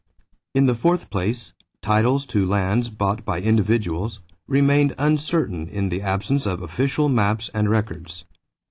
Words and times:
In 0.55 0.65
the 0.65 0.73
fourth 0.73 1.11
place, 1.11 1.53
titles 1.83 2.25
to 2.33 2.43
lands 2.47 2.89
bought 2.89 3.23
by 3.23 3.39
individuals 3.39 4.19
remained 4.47 4.95
uncertain 4.97 5.67
in 5.69 5.89
the 5.89 6.01
absence 6.01 6.47
of 6.47 6.63
official 6.63 7.07
maps 7.07 7.51
and 7.53 7.69
records. 7.69 8.25